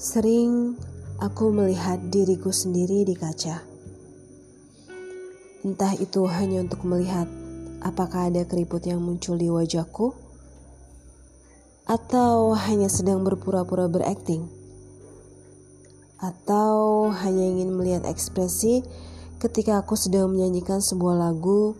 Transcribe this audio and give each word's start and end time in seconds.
Sering 0.00 0.80
aku 1.20 1.52
melihat 1.52 2.00
diriku 2.08 2.48
sendiri 2.48 3.04
di 3.04 3.12
kaca. 3.12 3.60
Entah 5.60 5.92
itu 6.00 6.24
hanya 6.24 6.64
untuk 6.64 6.88
melihat 6.88 7.28
apakah 7.84 8.32
ada 8.32 8.48
keriput 8.48 8.80
yang 8.88 9.04
muncul 9.04 9.36
di 9.36 9.52
wajahku, 9.52 10.16
atau 11.84 12.56
hanya 12.56 12.88
sedang 12.88 13.20
berpura-pura 13.28 13.92
berakting, 13.92 14.48
atau 16.16 17.12
hanya 17.12 17.44
ingin 17.44 17.68
melihat 17.76 18.08
ekspresi 18.08 18.80
ketika 19.36 19.84
aku 19.84 20.00
sedang 20.00 20.32
menyanyikan 20.32 20.80
sebuah 20.80 21.28
lagu 21.28 21.76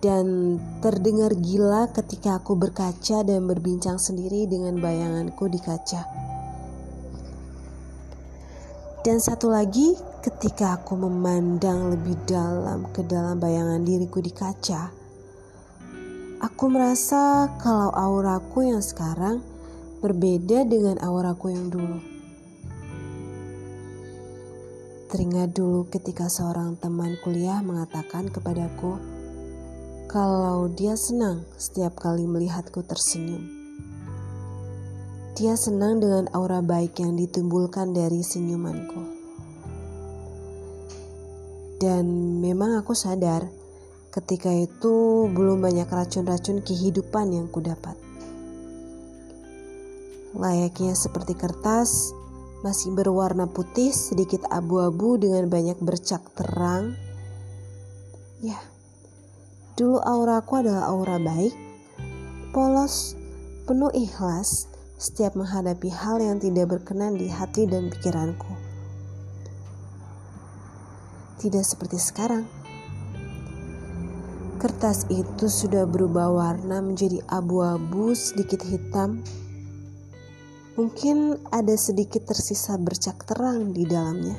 dan 0.00 0.56
terdengar 0.80 1.36
gila 1.36 1.92
ketika 1.92 2.40
aku 2.40 2.56
berkaca 2.56 3.20
dan 3.28 3.44
berbincang 3.44 4.00
sendiri 4.00 4.48
dengan 4.48 4.80
bayanganku 4.80 5.52
di 5.52 5.60
kaca. 5.60 6.29
Dan 9.00 9.16
satu 9.16 9.48
lagi, 9.48 9.96
ketika 10.20 10.76
aku 10.76 10.92
memandang 10.92 11.88
lebih 11.88 12.20
dalam 12.28 12.84
ke 12.92 13.00
dalam 13.00 13.40
bayangan 13.40 13.80
diriku 13.80 14.20
di 14.20 14.28
kaca, 14.28 14.92
aku 16.36 16.64
merasa 16.68 17.48
kalau 17.64 17.88
auraku 17.96 18.68
yang 18.68 18.84
sekarang 18.84 19.40
berbeda 20.04 20.68
dengan 20.68 21.00
auraku 21.00 21.48
yang 21.48 21.72
dulu. 21.72 21.96
Teringat 25.08 25.56
dulu 25.56 25.88
ketika 25.88 26.28
seorang 26.28 26.76
teman 26.76 27.16
kuliah 27.24 27.64
mengatakan 27.64 28.28
kepadaku 28.28 29.00
kalau 30.12 30.68
dia 30.76 30.92
senang 30.92 31.48
setiap 31.56 31.96
kali 31.96 32.28
melihatku 32.28 32.84
tersenyum. 32.84 33.59
Dia 35.40 35.56
senang 35.56 36.04
dengan 36.04 36.28
aura 36.36 36.60
baik 36.60 37.00
yang 37.00 37.16
ditimbulkan 37.16 37.96
dari 37.96 38.20
senyumanku. 38.20 39.00
Dan 41.80 42.36
memang 42.44 42.76
aku 42.76 42.92
sadar 42.92 43.48
ketika 44.12 44.52
itu 44.52 45.24
belum 45.32 45.64
banyak 45.64 45.88
racun-racun 45.88 46.60
kehidupan 46.60 47.32
yang 47.32 47.48
kudapat. 47.48 47.96
Layaknya 50.36 50.92
seperti 50.92 51.32
kertas, 51.32 52.12
masih 52.60 52.92
berwarna 52.92 53.48
putih 53.48 53.96
sedikit 53.96 54.44
abu-abu 54.52 55.16
dengan 55.16 55.48
banyak 55.48 55.80
bercak 55.80 56.20
terang. 56.36 57.00
Ya, 58.44 58.60
dulu 59.80 60.04
auraku 60.04 60.60
adalah 60.60 60.92
aura 60.92 61.16
baik, 61.16 61.56
polos, 62.52 63.16
penuh 63.64 63.88
ikhlas, 63.96 64.68
setiap 65.00 65.32
menghadapi 65.32 65.88
hal 65.88 66.20
yang 66.20 66.36
tidak 66.36 66.76
berkenan 66.76 67.16
di 67.16 67.32
hati 67.32 67.64
dan 67.64 67.88
pikiranku. 67.88 68.52
Tidak 71.40 71.64
seperti 71.64 71.96
sekarang. 71.96 72.44
Kertas 74.60 75.08
itu 75.08 75.48
sudah 75.48 75.88
berubah 75.88 76.28
warna 76.28 76.84
menjadi 76.84 77.24
abu-abu 77.32 78.12
sedikit 78.12 78.60
hitam. 78.60 79.24
Mungkin 80.76 81.48
ada 81.48 81.72
sedikit 81.80 82.28
tersisa 82.28 82.76
bercak 82.76 83.24
terang 83.24 83.72
di 83.72 83.88
dalamnya. 83.88 84.36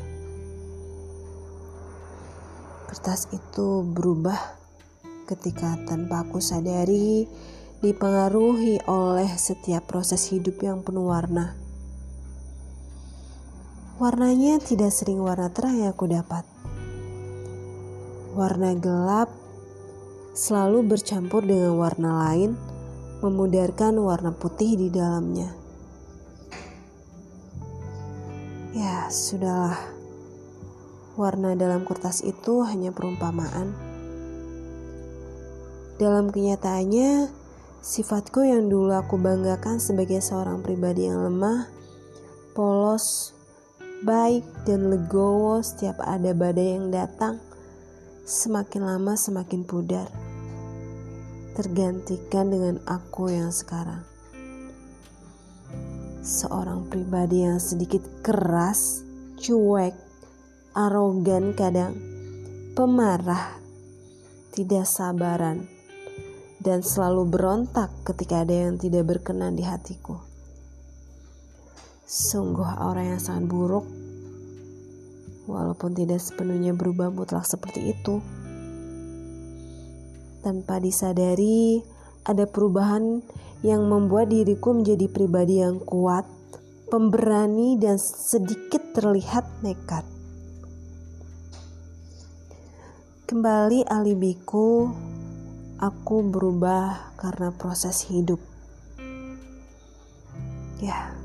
Kertas 2.85 3.33
itu 3.33 3.81
berubah 3.81 4.37
ketika 5.25 5.73
tanpa 5.89 6.21
aku 6.21 6.37
sadari 6.37 7.25
dipengaruhi 7.81 8.85
oleh 8.85 9.29
setiap 9.41 9.89
proses 9.89 10.29
hidup 10.29 10.61
yang 10.61 10.85
penuh 10.85 11.09
warna. 11.09 11.57
Warnanya 13.97 14.61
tidak 14.61 14.93
sering 14.93 15.17
warna 15.17 15.49
terang 15.49 15.81
yang 15.81 15.89
aku 15.89 16.05
dapat. 16.05 16.45
Warna 18.37 18.77
gelap 18.77 19.33
selalu 20.37 20.93
bercampur 20.93 21.41
dengan 21.41 21.73
warna 21.81 22.29
lain, 22.29 22.53
memudarkan 23.25 23.97
warna 23.97 24.29
putih 24.29 24.77
di 24.77 24.93
dalamnya. 24.93 25.49
Ya, 28.77 29.09
sudahlah. 29.09 29.81
Warna 31.17 31.57
dalam 31.57 31.83
kertas 31.83 32.21
itu 32.21 32.61
hanya 32.61 32.93
perumpamaan. 32.93 33.73
Dalam 35.99 36.31
kenyataannya, 36.31 37.40
Sifatku 37.81 38.45
yang 38.45 38.69
dulu 38.69 38.93
aku 38.93 39.17
banggakan 39.17 39.81
sebagai 39.81 40.21
seorang 40.21 40.61
pribadi 40.61 41.09
yang 41.09 41.25
lemah, 41.25 41.65
polos, 42.53 43.33
baik, 44.05 44.45
dan 44.69 44.93
legowo 44.93 45.65
setiap 45.65 45.97
ada 46.05 46.29
badai 46.37 46.77
yang 46.77 46.93
datang, 46.93 47.41
semakin 48.21 48.85
lama 48.85 49.17
semakin 49.17 49.65
pudar. 49.65 50.05
Tergantikan 51.57 52.53
dengan 52.53 52.77
aku 52.85 53.33
yang 53.33 53.49
sekarang. 53.49 54.05
Seorang 56.21 56.85
pribadi 56.85 57.49
yang 57.49 57.57
sedikit 57.57 58.05
keras, 58.21 59.01
cuek, 59.41 59.97
arogan 60.77 61.57
kadang, 61.57 61.97
pemarah, 62.77 63.57
tidak 64.53 64.85
sabaran 64.85 65.80
dan 66.61 66.85
selalu 66.85 67.25
berontak 67.25 67.89
ketika 68.05 68.45
ada 68.45 68.69
yang 68.69 68.77
tidak 68.77 69.09
berkenan 69.09 69.57
di 69.57 69.65
hatiku. 69.65 70.21
Sungguh 72.05 72.77
orang 72.77 73.17
yang 73.17 73.21
sangat 73.21 73.49
buruk, 73.49 73.89
walaupun 75.49 75.97
tidak 75.97 76.21
sepenuhnya 76.21 76.77
berubah 76.77 77.09
mutlak 77.09 77.49
seperti 77.49 77.97
itu. 77.97 78.21
Tanpa 80.45 80.77
disadari, 80.77 81.81
ada 82.29 82.45
perubahan 82.45 83.25
yang 83.65 83.89
membuat 83.89 84.29
diriku 84.29 84.77
menjadi 84.77 85.09
pribadi 85.09 85.65
yang 85.65 85.81
kuat, 85.81 86.29
pemberani, 86.93 87.77
dan 87.81 87.97
sedikit 87.97 88.93
terlihat 88.93 89.45
nekat. 89.65 90.05
Kembali 93.25 93.87
alibiku 93.87 94.91
aku 95.81 96.21
berubah 96.29 97.17
karena 97.17 97.49
proses 97.49 98.05
hidup. 98.05 98.37
Ya, 100.77 101.17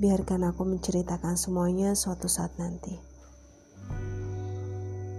biarkan 0.00 0.48
aku 0.48 0.64
menceritakan 0.64 1.36
semuanya 1.36 1.92
suatu 1.92 2.24
saat 2.24 2.56
nanti. 2.56 2.96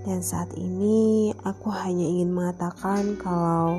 Dan 0.10 0.26
saat 0.26 0.58
ini 0.58 1.30
aku 1.46 1.70
hanya 1.70 2.06
ingin 2.10 2.34
mengatakan 2.34 3.22
kalau 3.22 3.78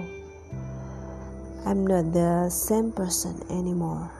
I'm 1.67 1.83
not 1.83 2.15
the 2.15 2.47
same 2.47 2.95
person 2.95 3.35
anymore. 3.51 4.15